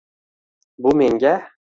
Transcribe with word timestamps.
bu 0.79 0.95
menga 0.95 1.35